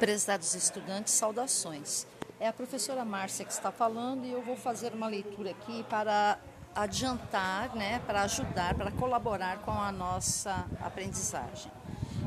[0.00, 2.06] Prezados estudantes, saudações.
[2.40, 6.38] É a professora Márcia que está falando e eu vou fazer uma leitura aqui para
[6.74, 11.70] adiantar, né, para ajudar, para colaborar com a nossa aprendizagem.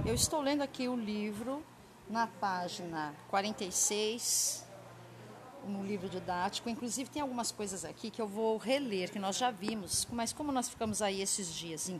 [0.05, 1.65] Eu estou lendo aqui o livro
[2.07, 4.67] na página 46,
[5.67, 6.69] no livro didático.
[6.69, 10.51] Inclusive, tem algumas coisas aqui que eu vou reler, que nós já vimos, mas como
[10.51, 11.99] nós ficamos aí esses dias em,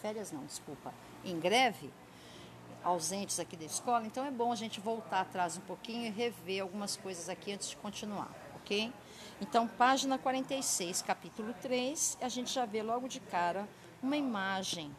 [0.00, 0.94] férias, não, desculpa,
[1.26, 1.90] em greve
[2.82, 6.62] ausentes aqui da escola, então é bom a gente voltar atrás um pouquinho e rever
[6.62, 8.92] algumas coisas aqui antes de continuar, ok?
[9.40, 13.68] Então, página 46, capítulo 3, a gente já vê logo de cara
[14.02, 14.94] uma imagem,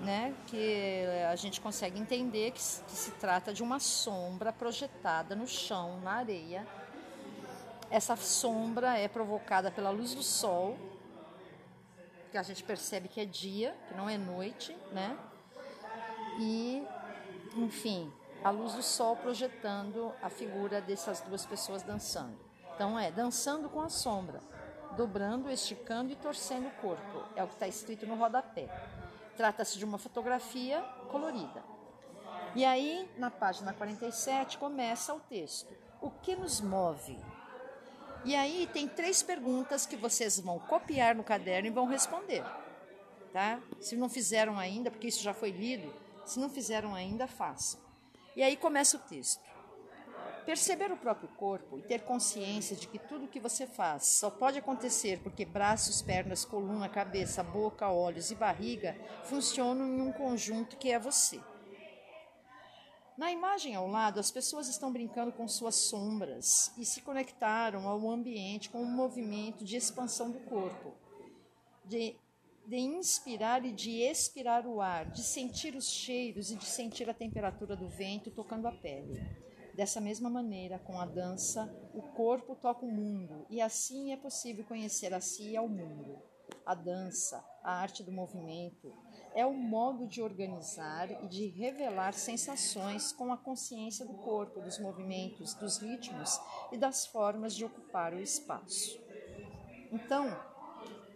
[0.00, 5.46] né, que a gente consegue entender que, que se trata de uma sombra projetada no
[5.46, 6.66] chão, na areia.
[7.90, 10.76] Essa sombra é provocada pela luz do sol,
[12.30, 15.16] que a gente percebe que é dia, que não é noite, né?
[16.38, 16.86] E,
[17.56, 22.38] enfim, a luz do sol projetando a figura dessas duas pessoas dançando.
[22.74, 24.40] Então é dançando com a sombra,
[24.96, 27.24] dobrando, esticando e torcendo o corpo.
[27.34, 28.68] É o que está escrito no rodapé.
[29.36, 31.62] Trata-se de uma fotografia colorida.
[32.54, 35.74] E aí, na página 47, começa o texto.
[36.00, 37.18] O que nos move?
[38.24, 42.44] E aí tem três perguntas que vocês vão copiar no caderno e vão responder.
[43.32, 43.60] Tá?
[43.80, 45.92] Se não fizeram ainda, porque isso já foi lido,
[46.26, 47.80] se não fizeram ainda, façam.
[48.34, 49.40] E aí começa o texto.
[50.44, 54.30] Perceber o próprio corpo e ter consciência de que tudo o que você faz só
[54.30, 60.76] pode acontecer porque braços, pernas, coluna, cabeça, boca, olhos e barriga funcionam em um conjunto
[60.76, 61.40] que é você.
[63.16, 68.08] Na imagem ao lado, as pessoas estão brincando com suas sombras e se conectaram ao
[68.10, 70.94] ambiente com um movimento de expansão do corpo,
[71.82, 72.14] de
[72.66, 77.14] de inspirar e de expirar o ar, de sentir os cheiros e de sentir a
[77.14, 79.22] temperatura do vento tocando a pele.
[79.74, 84.64] Dessa mesma maneira, com a dança, o corpo toca o mundo e assim é possível
[84.64, 86.18] conhecer a si e ao mundo.
[86.64, 88.92] A dança, a arte do movimento,
[89.34, 94.78] é o modo de organizar e de revelar sensações com a consciência do corpo, dos
[94.78, 96.40] movimentos, dos ritmos
[96.72, 98.98] e das formas de ocupar o espaço.
[99.92, 100.36] Então,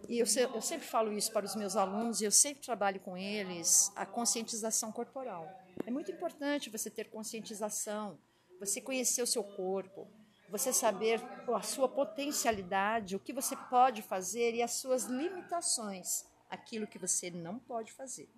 [0.08, 3.16] e eu, eu sempre falo isso para os meus alunos e eu sempre trabalho com
[3.16, 5.48] eles, a conscientização corporal.
[5.86, 8.18] É muito importante você ter conscientização,
[8.58, 10.08] você conhecer o seu corpo,
[10.48, 11.20] você saber
[11.54, 17.30] a sua potencialidade, o que você pode fazer e as suas limitações, aquilo que você
[17.30, 18.28] não pode fazer.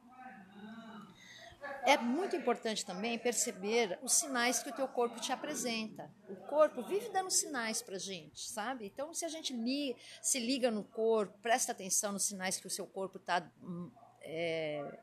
[1.84, 6.10] É muito importante também perceber os sinais que o teu corpo te apresenta.
[6.28, 8.86] O corpo vive dando sinais para gente, sabe?
[8.86, 12.70] Então, se a gente li, se liga no corpo, presta atenção nos sinais que o
[12.70, 13.90] seu corpo está hum,
[14.20, 14.98] é,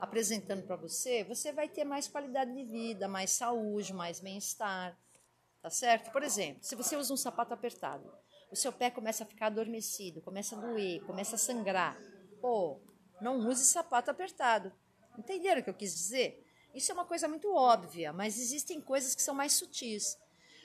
[0.00, 4.98] apresentando para você, você vai ter mais qualidade de vida, mais saúde, mais bem-estar,
[5.60, 6.10] tá certo?
[6.10, 8.10] Por exemplo, se você usa um sapato apertado,
[8.50, 11.98] o seu pé começa a ficar adormecido, começa a doer, começa a sangrar.
[12.40, 12.80] Pô,
[13.20, 14.72] não use sapato apertado
[15.18, 16.46] Entenderam o que eu quis dizer?
[16.76, 20.18] Isso é uma coisa muito óbvia, mas existem coisas que são mais sutis.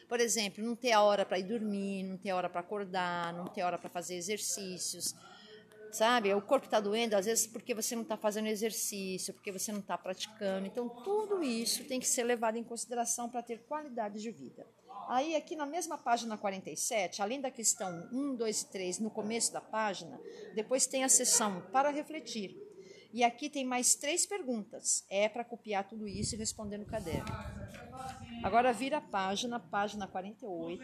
[0.10, 3.48] Por exemplo, não ter a hora para ir dormir, não ter hora para acordar, não
[3.48, 5.16] ter hora para fazer exercícios.
[5.90, 6.34] Sabe?
[6.34, 9.80] O corpo está doendo, às vezes, porque você não está fazendo exercício, porque você não
[9.80, 10.68] está praticando.
[10.68, 14.68] Então, tudo isso tem que ser levado em consideração para ter qualidade de vida.
[15.08, 19.54] Aí, aqui na mesma página 47, além da questão 1, 2 e 3, no começo
[19.54, 20.20] da página,
[20.56, 22.71] depois tem a seção para refletir
[23.14, 25.06] e aqui tem mais três perguntas.
[25.10, 27.32] É para copiar tudo isso e responder no caderno.
[28.44, 30.84] Agora vira a página, página 48.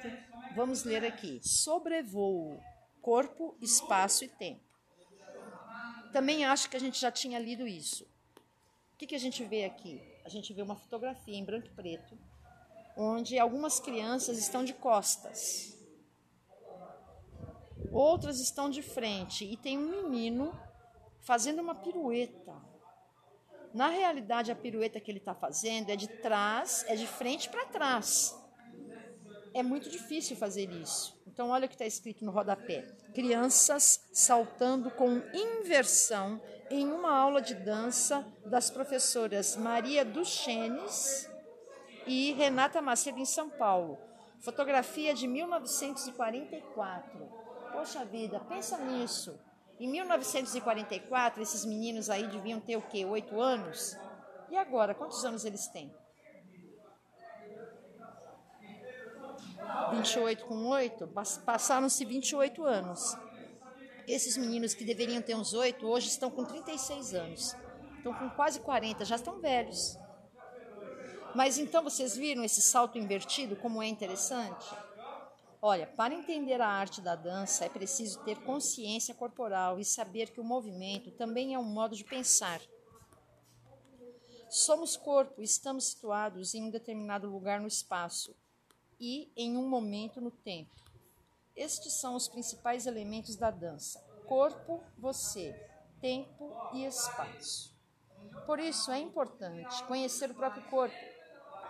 [0.56, 1.40] Vamos ler aqui.
[1.42, 2.60] Sobrevoo,
[3.02, 4.68] corpo, espaço e tempo.
[6.12, 8.04] Também acho que a gente já tinha lido isso.
[8.94, 10.02] O que, que a gente vê aqui?
[10.26, 12.18] A gente vê uma fotografia em branco e preto,
[12.98, 15.78] onde algumas crianças estão de costas,
[17.92, 20.52] outras estão de frente, e tem um menino
[21.28, 22.56] fazendo uma pirueta.
[23.74, 27.66] Na realidade, a pirueta que ele está fazendo é de trás, é de frente para
[27.66, 28.34] trás.
[29.54, 31.22] É muito difícil fazer isso.
[31.28, 37.42] Então, olha o que está escrito no rodapé: crianças saltando com inversão em uma aula
[37.42, 41.30] de dança das professoras Maria Duchenes
[42.06, 44.00] e Renata Macedo, em São Paulo.
[44.40, 47.20] Fotografia de 1944.
[47.74, 49.38] Poxa vida, pensa nisso.
[49.80, 53.06] Em 1944, esses meninos aí deviam ter o quê?
[53.06, 53.96] Oito anos?
[54.50, 55.94] E agora, quantos anos eles têm?
[59.92, 61.08] 28 com 8?
[61.46, 63.16] Passaram-se 28 anos.
[64.08, 67.56] Esses meninos que deveriam ter uns 8, hoje estão com 36 anos.
[67.98, 69.98] Estão com quase 40, já estão velhos.
[71.36, 74.66] Mas então vocês viram esse salto invertido como é interessante?
[75.62, 80.40] Olha, para entender a arte da dança é preciso ter consciência corporal e saber que
[80.40, 82.62] o movimento também é um modo de pensar.
[84.50, 88.36] Somos corpo, estamos situados em um determinado lugar no espaço
[89.00, 90.76] e em um momento no tempo.
[91.56, 95.54] Estes são os principais elementos da dança: corpo, você,
[96.00, 97.76] tempo e espaço.
[98.46, 100.96] Por isso é importante conhecer o próprio corpo,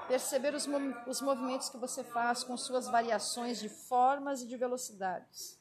[0.08, 0.68] perceber os,
[1.08, 5.60] os movimentos que você faz com suas variações de formas e de velocidades,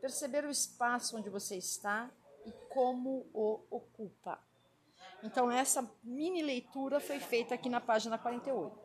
[0.00, 2.10] perceber o espaço onde você está
[2.46, 4.38] e como o ocupa.
[5.22, 8.78] Então, essa mini leitura foi feita aqui na página 48.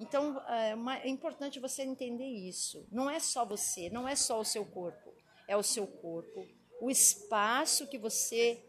[0.00, 2.86] Então, é, é importante você entender isso.
[2.90, 5.12] Não é só você, não é só o seu corpo,
[5.46, 6.46] é o seu corpo,
[6.80, 8.64] o espaço que você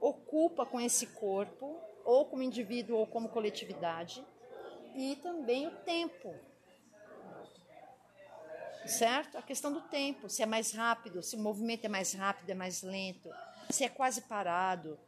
[0.00, 4.24] ocupa com esse corpo, ou como indivíduo ou como coletividade,
[4.96, 6.34] e também o tempo.
[8.86, 9.36] Certo?
[9.36, 12.54] A questão do tempo, se é mais rápido, se o movimento é mais rápido, é
[12.54, 13.28] mais lento,
[13.70, 14.98] se é quase parado.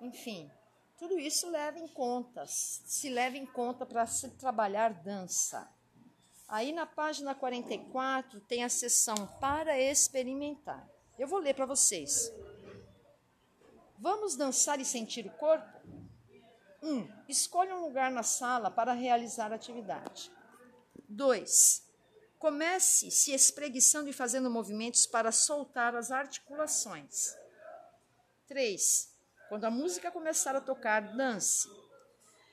[0.00, 0.50] Enfim,
[0.96, 5.70] tudo isso leva em conta, se leva em conta para se trabalhar dança.
[6.48, 10.88] Aí na página 44 tem a seção para experimentar.
[11.18, 12.32] Eu vou ler para vocês.
[13.98, 15.78] Vamos dançar e sentir o corpo?
[16.82, 16.88] 1.
[16.88, 20.30] Um, escolha um lugar na sala para realizar a atividade.
[21.08, 21.86] 2.
[22.38, 27.34] Comece se espreguiçando e fazendo movimentos para soltar as articulações.
[28.46, 29.12] 3.
[29.48, 31.68] Quando a música começar a tocar, dance.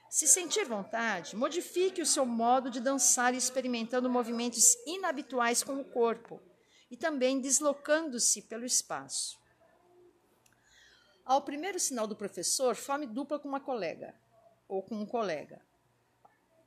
[0.09, 6.41] Se sentir vontade, modifique o seu modo de dançar experimentando movimentos inabituais com o corpo
[6.89, 9.37] e também deslocando-se pelo espaço.
[11.25, 14.13] Ao primeiro sinal do professor, forme dupla com uma colega
[14.67, 15.59] ou com um colega.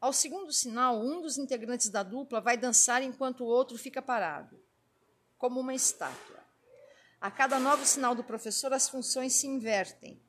[0.01, 4.61] Ao segundo sinal, um dos integrantes da dupla vai dançar enquanto o outro fica parado,
[5.37, 6.43] como uma estátua.
[7.21, 10.21] A cada novo sinal do professor, as funções se invertem.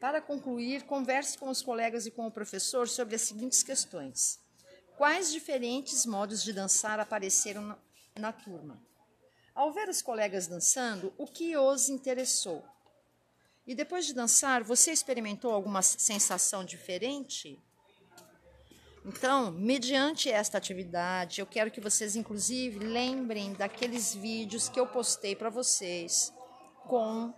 [0.00, 4.40] Para concluir, converse com os colegas e com o professor sobre as seguintes questões:
[4.96, 7.78] Quais diferentes modos de dançar apareceram na,
[8.16, 8.82] na turma?
[9.54, 12.64] Ao ver os colegas dançando, o que os interessou?
[13.66, 17.62] E depois de dançar, você experimentou alguma sensação diferente?
[19.04, 25.34] Então, mediante esta atividade, eu quero que vocês, inclusive, lembrem daqueles vídeos que eu postei
[25.34, 26.32] para vocês
[26.86, 27.34] com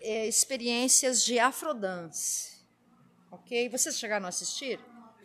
[0.00, 2.60] é, experiências de afrodance.
[3.30, 3.68] Ok?
[3.70, 4.78] Vocês chegaram a assistir?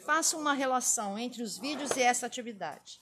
[0.05, 3.01] Façam uma relação entre os vídeos e essa atividade.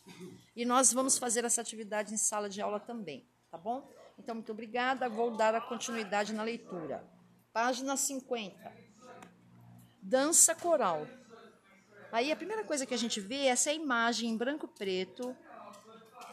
[0.56, 3.92] E nós vamos fazer essa atividade em sala de aula também, tá bom?
[4.18, 5.10] Então, muito obrigada.
[5.10, 7.04] Vou dar a continuidade na leitura.
[7.52, 8.72] Página 50.
[10.02, 11.06] Dança coral.
[12.12, 15.36] Aí a primeira coisa que a gente vê é essa imagem em branco e preto,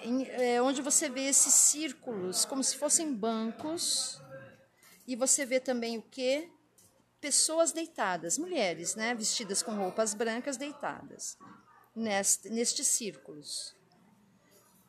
[0.02, 4.20] em, é, onde você vê esses círculos como se fossem bancos.
[5.06, 6.48] E você vê também o que?
[7.20, 9.14] Pessoas deitadas, mulheres, né?
[9.14, 11.36] Vestidas com roupas brancas deitadas,
[11.94, 13.76] neste, nestes círculos.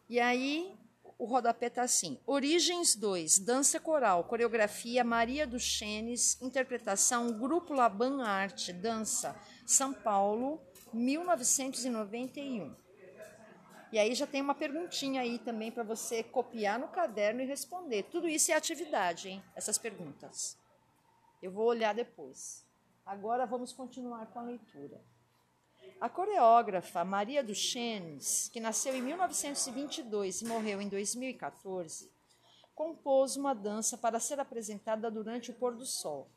[0.08, 0.74] E aí
[1.18, 8.24] o rodapé tá assim: Origens 2, dança coral, coreografia Maria do Chenes, interpretação Grupo Laban
[8.24, 9.36] Arte, dança,
[9.66, 10.62] São Paulo,
[10.94, 12.76] 1991.
[13.92, 18.04] E aí já tem uma perguntinha aí também para você copiar no caderno e responder.
[18.04, 19.44] Tudo isso é atividade, hein?
[19.54, 20.61] Essas perguntas.
[21.42, 22.64] Eu vou olhar depois.
[23.04, 25.02] Agora vamos continuar com a leitura.
[26.00, 32.12] A coreógrafa Maria Duchenes, que nasceu em 1922 e morreu em 2014,
[32.76, 36.30] compôs uma dança para ser apresentada durante o pôr do sol.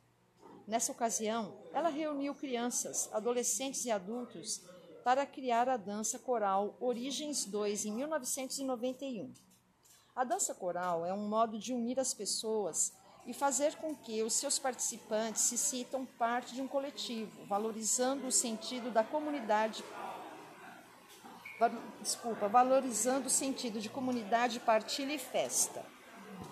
[0.66, 4.62] Nessa ocasião, ela reuniu crianças, adolescentes e adultos
[5.04, 9.34] para criar a dança coral Origens 2 em 1991.
[10.16, 12.94] A dança coral é um modo de unir as pessoas
[13.26, 18.32] e fazer com que os seus participantes se sintam parte de um coletivo, valorizando o
[18.32, 19.82] sentido da comunidade.
[22.00, 25.84] Desculpa, valorizando o sentido de comunidade, partilha e festa.